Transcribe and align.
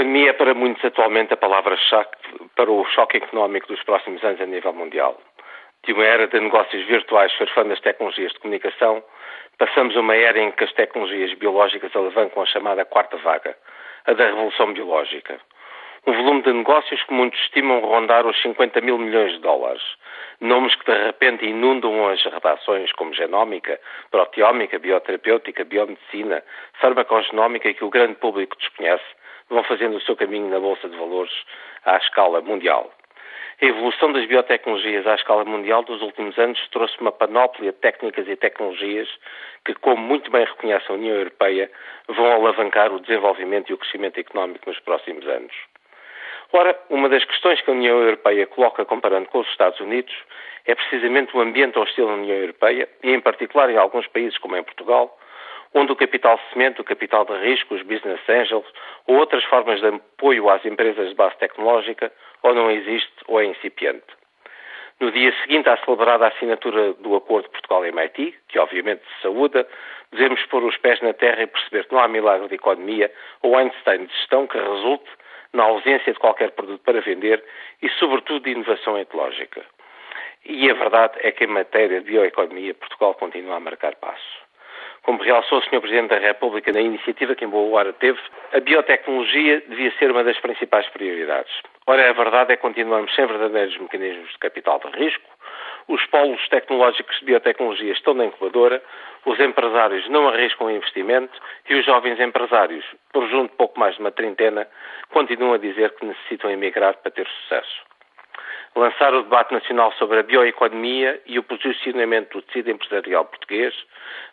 Bioeconomia 0.00 0.30
é 0.30 0.32
para 0.32 0.54
muitos 0.54 0.82
atualmente 0.82 1.34
a 1.34 1.36
palavra-chave 1.36 2.08
para 2.56 2.70
o 2.70 2.82
choque 2.86 3.18
económico 3.18 3.66
dos 3.68 3.82
próximos 3.82 4.24
anos 4.24 4.40
a 4.40 4.46
nível 4.46 4.72
mundial. 4.72 5.20
De 5.84 5.92
uma 5.92 6.04
era 6.04 6.26
de 6.26 6.40
negócios 6.40 6.86
virtuais 6.86 7.30
surfando 7.32 7.74
as 7.74 7.80
tecnologias 7.80 8.32
de 8.32 8.38
comunicação, 8.38 9.04
passamos 9.58 9.94
a 9.94 10.00
uma 10.00 10.16
era 10.16 10.40
em 10.40 10.52
que 10.52 10.64
as 10.64 10.72
tecnologias 10.72 11.34
biológicas 11.34 11.94
alavancam 11.94 12.42
a 12.42 12.46
chamada 12.46 12.86
quarta 12.86 13.18
vaga, 13.18 13.54
a 14.06 14.14
da 14.14 14.24
revolução 14.24 14.72
biológica. 14.72 15.38
Um 16.06 16.14
volume 16.14 16.42
de 16.44 16.52
negócios 16.54 17.02
que 17.02 17.12
muitos 17.12 17.38
estimam 17.40 17.80
rondar 17.80 18.26
os 18.26 18.40
50 18.40 18.80
mil 18.80 18.96
milhões 18.96 19.32
de 19.32 19.40
dólares. 19.40 19.82
Nomes 20.40 20.74
que 20.76 20.90
de 20.90 21.04
repente 21.04 21.44
inundam 21.44 22.08
as 22.08 22.24
redações 22.24 22.90
como 22.92 23.12
genómica, 23.12 23.78
proteómica, 24.10 24.78
bioterapêutica, 24.78 25.62
biomedicina, 25.62 26.42
farmacogenómica 26.80 27.74
que 27.74 27.84
o 27.84 27.90
grande 27.90 28.14
público 28.14 28.56
desconhece 28.56 29.19
vão 29.50 29.62
fazendo 29.64 29.96
o 29.96 30.00
seu 30.00 30.16
caminho 30.16 30.48
na 30.48 30.58
Bolsa 30.58 30.88
de 30.88 30.96
Valores 30.96 31.34
à 31.84 31.96
escala 31.96 32.40
mundial. 32.40 32.90
A 33.60 33.66
evolução 33.66 34.10
das 34.12 34.24
biotecnologias 34.24 35.06
à 35.06 35.14
escala 35.16 35.44
mundial 35.44 35.82
dos 35.82 36.00
últimos 36.00 36.38
anos 36.38 36.58
trouxe 36.70 36.98
uma 36.98 37.12
panóplia 37.12 37.72
de 37.72 37.78
técnicas 37.78 38.26
e 38.26 38.34
tecnologias 38.34 39.06
que, 39.66 39.74
como 39.74 40.02
muito 40.02 40.30
bem 40.30 40.46
reconhece 40.46 40.86
a 40.88 40.94
União 40.94 41.14
Europeia, 41.14 41.70
vão 42.08 42.32
alavancar 42.32 42.90
o 42.90 43.00
desenvolvimento 43.00 43.68
e 43.68 43.74
o 43.74 43.76
crescimento 43.76 44.18
económico 44.18 44.70
nos 44.70 44.78
próximos 44.80 45.26
anos. 45.28 45.52
Ora, 46.52 46.74
uma 46.88 47.10
das 47.10 47.22
questões 47.24 47.60
que 47.60 47.70
a 47.70 47.74
União 47.74 47.98
Europeia 48.00 48.46
coloca 48.46 48.84
comparando 48.86 49.28
com 49.28 49.40
os 49.40 49.48
Estados 49.48 49.78
Unidos 49.78 50.14
é 50.64 50.74
precisamente 50.74 51.36
o 51.36 51.40
ambiente 51.40 51.78
hostil 51.78 52.08
à 52.08 52.14
União 52.14 52.36
Europeia 52.36 52.88
e, 53.02 53.10
em 53.10 53.20
particular, 53.20 53.68
em 53.68 53.76
alguns 53.76 54.06
países 54.06 54.38
como 54.38 54.56
em 54.56 54.62
Portugal, 54.62 55.16
onde 55.74 55.92
o 55.92 55.96
capital 55.96 56.38
semente, 56.52 56.80
o 56.80 56.84
capital 56.84 57.24
de 57.24 57.34
risco, 57.38 57.74
os 57.74 57.82
business 57.82 58.20
angels 58.28 58.66
ou 59.06 59.16
outras 59.16 59.44
formas 59.44 59.80
de 59.80 59.86
apoio 59.86 60.48
às 60.50 60.64
empresas 60.64 61.08
de 61.08 61.14
base 61.14 61.36
tecnológica 61.38 62.12
ou 62.42 62.54
não 62.54 62.70
existe 62.70 63.12
ou 63.26 63.40
é 63.40 63.46
incipiente. 63.46 64.06
No 65.00 65.10
dia 65.10 65.32
seguinte 65.42 65.68
à 65.68 65.78
celebrada 65.78 66.26
assinatura 66.26 66.92
do 66.94 67.16
acordo 67.16 67.48
Portugal-MIT, 67.48 68.34
que 68.48 68.58
obviamente 68.58 69.02
se 69.02 69.22
saúda, 69.22 69.66
devemos 70.12 70.44
pôr 70.46 70.62
os 70.62 70.76
pés 70.76 71.00
na 71.00 71.14
terra 71.14 71.42
e 71.42 71.46
perceber 71.46 71.86
que 71.86 71.94
não 71.94 72.02
há 72.02 72.08
milagre 72.08 72.48
de 72.48 72.56
economia 72.56 73.10
ou 73.42 73.56
Einstein 73.56 74.04
de 74.04 74.12
gestão 74.12 74.46
que 74.46 74.58
resulte 74.58 75.08
na 75.52 75.64
ausência 75.64 76.12
de 76.12 76.18
qualquer 76.18 76.50
produto 76.50 76.82
para 76.82 77.00
vender 77.00 77.42
e, 77.80 77.88
sobretudo, 77.90 78.44
de 78.44 78.50
inovação 78.50 78.98
ecológica. 78.98 79.64
E 80.44 80.70
a 80.70 80.74
verdade 80.74 81.14
é 81.20 81.32
que, 81.32 81.44
em 81.44 81.48
matéria 81.48 82.00
de 82.00 82.06
bioeconomia, 82.06 82.74
Portugal 82.74 83.14
continua 83.14 83.56
a 83.56 83.60
marcar 83.60 83.94
passo. 83.96 84.49
Como 85.02 85.22
realçou 85.22 85.58
o 85.58 85.62
Sr. 85.62 85.80
Presidente 85.80 86.10
da 86.10 86.18
República 86.18 86.72
na 86.72 86.80
iniciativa 86.80 87.34
que 87.34 87.44
em 87.44 87.48
boa 87.48 87.78
hora 87.78 87.92
teve, 87.94 88.18
a 88.52 88.60
biotecnologia 88.60 89.62
devia 89.66 89.92
ser 89.98 90.10
uma 90.10 90.22
das 90.22 90.38
principais 90.38 90.86
prioridades. 90.90 91.52
Ora, 91.86 92.10
a 92.10 92.12
verdade 92.12 92.52
é 92.52 92.56
que 92.56 92.62
continuamos 92.62 93.14
sem 93.14 93.26
verdadeiros 93.26 93.76
mecanismos 93.78 94.30
de 94.30 94.38
capital 94.38 94.80
de 94.84 94.98
risco, 94.98 95.24
os 95.88 96.04
polos 96.06 96.46
tecnológicos 96.48 97.18
de 97.18 97.24
biotecnologia 97.24 97.92
estão 97.92 98.14
na 98.14 98.26
incubadora, 98.26 98.82
os 99.24 99.40
empresários 99.40 100.08
não 100.08 100.28
arriscam 100.28 100.70
investimento 100.70 101.36
e 101.68 101.74
os 101.74 101.84
jovens 101.84 102.20
empresários, 102.20 102.84
por 103.12 103.26
junto 103.28 103.56
pouco 103.56 103.80
mais 103.80 103.94
de 103.94 104.00
uma 104.00 104.12
trintena, 104.12 104.68
continuam 105.10 105.54
a 105.54 105.58
dizer 105.58 105.90
que 105.96 106.06
necessitam 106.06 106.50
emigrar 106.50 106.96
para 106.98 107.10
ter 107.10 107.26
sucesso 107.26 107.89
lançar 108.76 109.12
o 109.14 109.22
debate 109.22 109.52
nacional 109.52 109.92
sobre 109.92 110.20
a 110.20 110.22
bioeconomia 110.22 111.20
e 111.26 111.38
o 111.38 111.42
posicionamento 111.42 112.32
do 112.32 112.42
tecido 112.42 112.70
empresarial 112.70 113.24
português, 113.24 113.74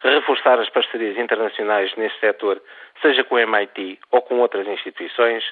reforçar 0.02 0.60
as 0.60 0.70
parcerias 0.70 1.18
internacionais 1.18 1.94
neste 1.96 2.20
setor, 2.20 2.62
seja 3.02 3.24
com 3.24 3.36
o 3.36 3.40
MIT 3.40 4.00
ou 4.12 4.22
com 4.22 4.40
outras 4.40 4.68
instituições, 4.68 5.44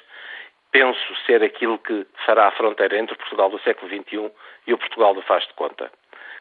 penso 0.70 1.14
ser 1.26 1.42
aquilo 1.42 1.78
que 1.78 2.06
fará 2.24 2.48
a 2.48 2.52
fronteira 2.52 2.98
entre 2.98 3.14
o 3.14 3.18
Portugal 3.18 3.50
do 3.50 3.58
século 3.60 3.88
XXI 3.88 4.30
e 4.66 4.72
o 4.72 4.78
Portugal 4.78 5.14
do 5.14 5.22
faz 5.22 5.46
de 5.46 5.54
conta. 5.54 5.90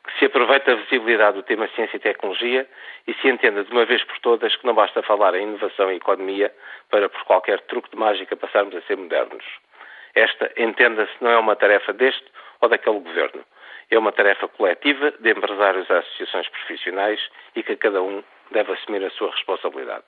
Que 0.06 0.20
se 0.20 0.26
aproveite 0.26 0.70
a 0.70 0.76
visibilidade 0.76 1.38
do 1.38 1.44
tema 1.44 1.68
ciência 1.70 1.98
e 1.98 2.00
tecnologia 2.00 2.68
e 3.08 3.14
se 3.16 3.28
entenda 3.28 3.64
de 3.64 3.72
uma 3.72 3.86
vez 3.86 4.04
por 4.04 4.20
todas 4.20 4.56
que 4.56 4.66
não 4.66 4.76
basta 4.76 5.02
falar 5.02 5.34
em 5.34 5.44
inovação 5.44 5.92
e 5.92 5.96
economia 5.96 6.54
para, 6.92 7.10
por 7.10 7.24
qualquer 7.24 7.60
truque 7.62 7.90
de 7.90 7.98
mágica, 7.98 8.36
passarmos 8.36 8.76
a 8.76 8.82
ser 8.82 8.98
modernos. 8.98 9.44
Esta, 10.16 10.50
entenda-se, 10.58 11.12
não 11.20 11.30
é 11.30 11.38
uma 11.38 11.56
tarefa 11.56 11.92
deste 11.92 12.26
ou 12.62 12.70
daquele 12.70 13.00
governo. 13.00 13.44
É 13.92 14.00
uma 14.00 14.14
tarefa 14.14 14.48
coletiva 14.48 15.12
de 15.12 15.30
empresários 15.30 15.92
a 15.92 16.00
associações 16.00 16.48
profissionais 16.48 17.20
e 17.56 17.62
que 17.62 17.76
cada 17.76 18.02
um 18.02 18.24
deve 18.52 18.72
assumir 18.72 19.04
a 19.06 19.10
sua 19.12 19.30
responsabilidade. 19.32 20.06